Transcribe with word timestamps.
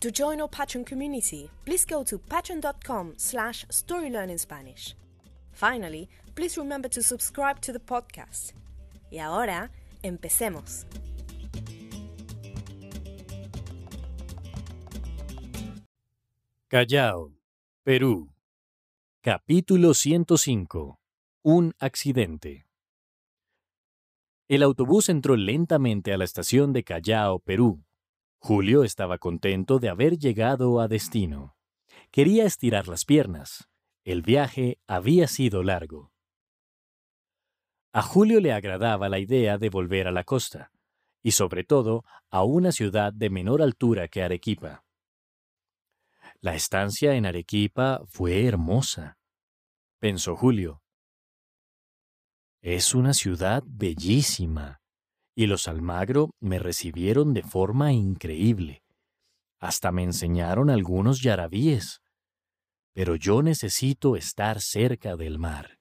To 0.00 0.12
join 0.12 0.40
our 0.40 0.48
Patreon 0.48 0.86
community, 0.86 1.50
please 1.64 1.84
go 1.84 2.04
to 2.04 2.18
patreon.com 2.18 3.14
slash 3.16 3.66
storylearningspanish. 3.66 4.94
Finally, 5.50 6.08
please 6.36 6.56
remember 6.56 6.88
to 6.88 7.02
subscribe 7.02 7.60
to 7.62 7.72
the 7.72 7.80
podcast. 7.80 8.52
Y 9.10 9.18
ahora, 9.18 9.72
empecemos. 10.04 10.86
Callao, 16.68 17.32
Perú. 17.82 18.28
Capítulo 19.20 19.94
105. 19.94 21.00
Un 21.42 21.74
accidente. 21.80 22.66
El 24.46 24.62
autobús 24.62 25.08
entró 25.08 25.34
lentamente 25.34 26.12
a 26.12 26.18
la 26.18 26.24
estación 26.24 26.72
de 26.72 26.84
Callao, 26.84 27.40
Perú. 27.40 27.82
Julio 28.38 28.84
estaba 28.84 29.18
contento 29.18 29.78
de 29.78 29.88
haber 29.88 30.18
llegado 30.18 30.80
a 30.80 30.88
destino. 30.88 31.56
Quería 32.10 32.44
estirar 32.44 32.88
las 32.88 33.04
piernas. 33.04 33.68
El 34.04 34.22
viaje 34.22 34.78
había 34.86 35.26
sido 35.26 35.62
largo. 35.62 36.12
A 37.92 38.02
Julio 38.02 38.40
le 38.40 38.52
agradaba 38.52 39.08
la 39.08 39.18
idea 39.18 39.58
de 39.58 39.70
volver 39.70 40.06
a 40.06 40.12
la 40.12 40.24
costa, 40.24 40.70
y 41.22 41.32
sobre 41.32 41.64
todo 41.64 42.04
a 42.30 42.44
una 42.44 42.72
ciudad 42.72 43.12
de 43.12 43.28
menor 43.28 43.60
altura 43.60 44.08
que 44.08 44.22
Arequipa. 44.22 44.84
La 46.40 46.54
estancia 46.54 47.14
en 47.14 47.26
Arequipa 47.26 48.02
fue 48.06 48.46
hermosa, 48.46 49.18
pensó 49.98 50.36
Julio. 50.36 50.82
Es 52.60 52.94
una 52.94 53.14
ciudad 53.14 53.62
bellísima, 53.66 54.80
y 55.38 55.46
los 55.46 55.68
Almagro 55.68 56.30
me 56.40 56.58
recibieron 56.58 57.32
de 57.32 57.44
forma 57.44 57.92
increíble. 57.92 58.82
Hasta 59.60 59.92
me 59.92 60.02
enseñaron 60.02 60.68
algunos 60.68 61.22
yarabíes. 61.22 62.02
Pero 62.92 63.14
yo 63.14 63.40
necesito 63.44 64.16
estar 64.16 64.60
cerca 64.60 65.14
del 65.14 65.38
mar. 65.38 65.78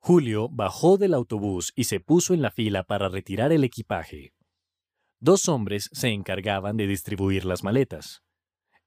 Julio 0.00 0.48
bajó 0.48 0.98
del 0.98 1.14
autobús 1.14 1.72
y 1.76 1.84
se 1.84 2.00
puso 2.00 2.34
en 2.34 2.42
la 2.42 2.50
fila 2.50 2.82
para 2.82 3.08
retirar 3.08 3.52
el 3.52 3.62
equipaje. 3.62 4.32
Dos 5.20 5.48
hombres 5.48 5.88
se 5.92 6.08
encargaban 6.08 6.76
de 6.76 6.88
distribuir 6.88 7.44
las 7.44 7.62
maletas. 7.62 8.24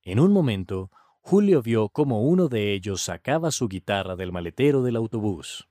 En 0.02 0.20
un 0.20 0.34
momento, 0.34 0.92
Julio 1.22 1.62
vio 1.62 1.88
cómo 1.88 2.24
uno 2.24 2.50
de 2.50 2.74
ellos 2.74 3.04
sacaba 3.04 3.52
su 3.52 3.70
guitarra 3.70 4.18
del 4.18 4.34
maletero 4.34 4.84
del 4.84 4.98
autobús. 4.98 5.70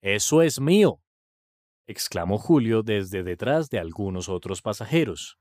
Eso 0.00 0.42
es 0.42 0.60
mío, 0.60 0.98
exclamó 1.92 2.38
Julio 2.38 2.82
desde 2.82 3.22
detrás 3.22 3.68
de 3.68 3.78
algunos 3.78 4.30
otros 4.30 4.62
pasajeros. 4.62 5.38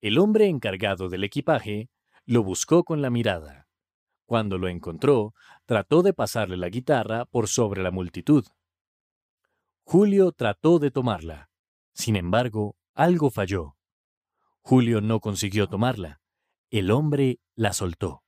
El 0.00 0.18
hombre 0.18 0.46
encargado 0.46 1.08
del 1.08 1.24
equipaje 1.24 1.90
lo 2.24 2.44
buscó 2.44 2.84
con 2.84 3.02
la 3.02 3.10
mirada. 3.10 3.66
Cuando 4.24 4.56
lo 4.56 4.68
encontró, 4.68 5.34
trató 5.66 6.02
de 6.02 6.12
pasarle 6.12 6.56
la 6.56 6.68
guitarra 6.68 7.24
por 7.24 7.48
sobre 7.48 7.82
la 7.82 7.90
multitud. 7.90 8.44
Julio 9.84 10.30
trató 10.32 10.78
de 10.78 10.90
tomarla. 10.90 11.50
Sin 11.92 12.14
embargo, 12.14 12.76
algo 12.94 13.30
falló. 13.30 13.76
Julio 14.60 15.00
no 15.00 15.20
consiguió 15.20 15.68
tomarla. 15.68 16.20
El 16.70 16.90
hombre 16.90 17.40
la 17.54 17.72
soltó. 17.72 18.22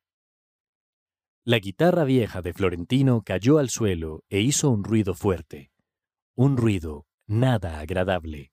La 1.44 1.58
guitarra 1.58 2.04
vieja 2.04 2.42
de 2.42 2.52
Florentino 2.52 3.22
cayó 3.22 3.58
al 3.58 3.70
suelo 3.70 4.24
e 4.28 4.40
hizo 4.40 4.70
un 4.70 4.84
ruido 4.84 5.14
fuerte. 5.14 5.72
Un 6.40 6.56
ruido 6.56 7.02
nada 7.26 7.80
agradable. 7.80 8.48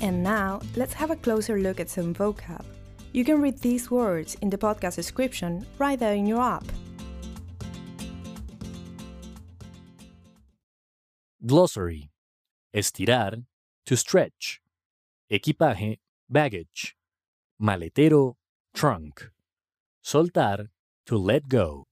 And 0.00 0.24
now, 0.24 0.60
let's 0.74 0.92
have 0.94 1.12
a 1.12 1.16
closer 1.16 1.60
look 1.60 1.78
at 1.78 1.88
some 1.88 2.12
vocab. 2.12 2.64
You 3.12 3.24
can 3.24 3.40
read 3.40 3.58
these 3.58 3.88
words 3.88 4.36
in 4.40 4.50
the 4.50 4.58
podcast 4.58 4.96
description 4.96 5.64
right 5.78 5.96
there 5.96 6.14
in 6.14 6.26
your 6.26 6.42
app. 6.42 6.64
Glossary. 11.46 12.10
Estirar, 12.74 13.44
to 13.86 13.96
stretch. 13.96 14.60
Equipaje, 15.30 15.98
baggage. 16.28 16.96
Maletero, 17.62 18.34
trunk. 18.74 19.30
Soltar, 20.04 20.66
to 21.06 21.16
let 21.16 21.48
go. 21.48 21.86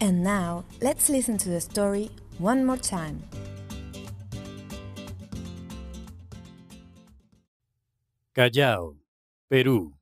And 0.00 0.22
now, 0.22 0.64
let's 0.82 1.08
listen 1.08 1.38
to 1.38 1.48
the 1.48 1.60
story 1.60 2.10
one 2.38 2.64
more 2.64 2.78
time. 2.78 3.22
Callao, 8.32 8.98
Perú. 9.48 9.96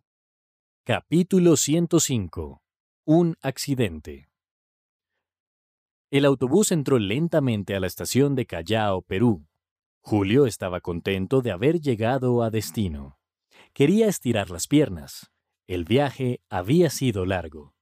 Capítulo 0.85 1.57
105. 1.57 2.61
Un 3.05 3.37
accidente. 3.41 4.29
El 6.11 6.25
autobús 6.25 6.73
entró 6.73 6.99
lentamente 6.99 7.77
a 7.77 7.81
la 7.81 7.87
estación 7.87 8.35
de 8.35 8.47
Callao, 8.47 9.03
Perú. 9.03 9.47
Julio 10.01 10.47
estaba 10.47 10.81
contento 10.81 11.41
de 11.41 11.53
haber 11.53 11.81
llegado 11.81 12.43
a 12.43 12.51
destino. 12.51 13.19
Quería 13.73 14.09
estirar 14.09 14.51
las 14.51 14.67
piernas. 14.67 15.31
El 15.69 15.85
viaje 15.85 16.41
había 16.49 16.91
sido 16.91 17.25
largo. 17.27 17.74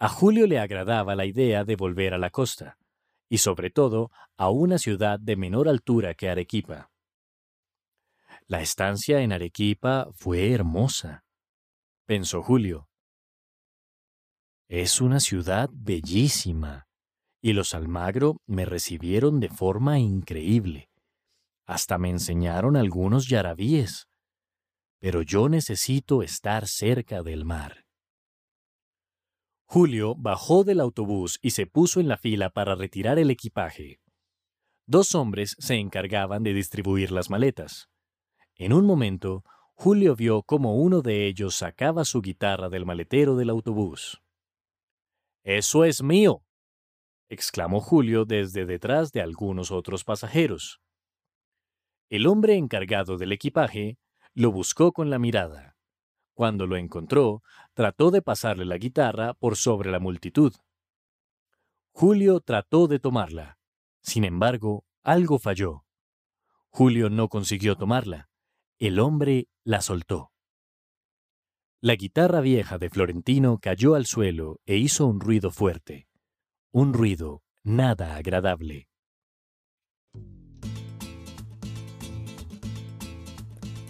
A 0.00 0.08
Julio 0.08 0.46
le 0.46 0.60
agradaba 0.60 1.16
la 1.16 1.26
idea 1.26 1.64
de 1.64 1.74
volver 1.74 2.14
a 2.14 2.18
la 2.18 2.30
costa, 2.30 2.78
y 3.28 3.38
sobre 3.38 3.70
todo 3.70 4.10
a 4.36 4.48
una 4.50 4.78
ciudad 4.78 5.18
de 5.18 5.36
menor 5.36 5.68
altura 5.68 6.14
que 6.14 6.28
Arequipa. 6.28 6.90
La 8.46 8.60
estancia 8.60 9.20
en 9.20 9.32
Arequipa 9.32 10.08
fue 10.14 10.52
hermosa, 10.52 11.24
pensó 12.06 12.42
Julio. 12.42 12.88
Es 14.68 15.00
una 15.00 15.18
ciudad 15.18 15.68
bellísima, 15.72 16.86
y 17.42 17.52
los 17.52 17.74
Almagro 17.74 18.40
me 18.46 18.64
recibieron 18.64 19.40
de 19.40 19.48
forma 19.48 19.98
increíble. 19.98 20.90
Hasta 21.66 21.98
me 21.98 22.10
enseñaron 22.10 22.76
algunos 22.76 23.28
yarabíes. 23.28 24.08
Pero 25.00 25.22
yo 25.22 25.48
necesito 25.48 26.22
estar 26.22 26.66
cerca 26.66 27.22
del 27.22 27.44
mar. 27.44 27.87
Julio 29.70 30.14
bajó 30.16 30.64
del 30.64 30.80
autobús 30.80 31.38
y 31.42 31.50
se 31.50 31.66
puso 31.66 32.00
en 32.00 32.08
la 32.08 32.16
fila 32.16 32.48
para 32.48 32.74
retirar 32.74 33.18
el 33.18 33.30
equipaje. 33.30 34.00
Dos 34.86 35.14
hombres 35.14 35.56
se 35.58 35.74
encargaban 35.74 36.42
de 36.42 36.54
distribuir 36.54 37.10
las 37.10 37.28
maletas. 37.28 37.90
En 38.54 38.72
un 38.72 38.86
momento, 38.86 39.44
Julio 39.74 40.16
vio 40.16 40.42
cómo 40.42 40.76
uno 40.76 41.02
de 41.02 41.26
ellos 41.26 41.54
sacaba 41.54 42.06
su 42.06 42.22
guitarra 42.22 42.70
del 42.70 42.86
maletero 42.86 43.36
del 43.36 43.50
autobús. 43.50 44.22
Eso 45.44 45.84
es 45.84 46.02
mío, 46.02 46.42
exclamó 47.28 47.82
Julio 47.82 48.24
desde 48.24 48.64
detrás 48.64 49.12
de 49.12 49.20
algunos 49.20 49.70
otros 49.70 50.02
pasajeros. 50.02 50.80
El 52.08 52.26
hombre 52.26 52.56
encargado 52.56 53.18
del 53.18 53.32
equipaje 53.32 53.98
lo 54.32 54.50
buscó 54.50 54.92
con 54.92 55.10
la 55.10 55.18
mirada. 55.18 55.77
Cuando 56.38 56.68
lo 56.68 56.76
encontró, 56.76 57.42
trató 57.74 58.12
de 58.12 58.22
pasarle 58.22 58.64
la 58.64 58.78
guitarra 58.78 59.34
por 59.34 59.56
sobre 59.56 59.90
la 59.90 59.98
multitud. 59.98 60.54
Julio 61.90 62.38
trató 62.38 62.86
de 62.86 63.00
tomarla. 63.00 63.58
Sin 64.02 64.22
embargo, 64.22 64.84
algo 65.02 65.40
falló. 65.40 65.84
Julio 66.68 67.10
no 67.10 67.28
consiguió 67.28 67.74
tomarla. 67.74 68.28
el 68.78 69.00
hombre 69.00 69.48
la 69.64 69.80
soltó. 69.80 70.30
La 71.80 71.96
guitarra 71.96 72.40
vieja 72.40 72.78
de 72.78 72.88
Florentino 72.88 73.58
cayó 73.58 73.96
al 73.96 74.06
suelo 74.06 74.60
e 74.64 74.76
hizo 74.76 75.08
un 75.08 75.18
ruido 75.18 75.50
fuerte, 75.50 76.06
un 76.70 76.92
ruido 76.92 77.42
nada 77.64 78.14
agradable. 78.14 78.88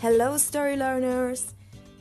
Hello, 0.00 0.36
story 0.36 0.76
learners! 0.78 1.54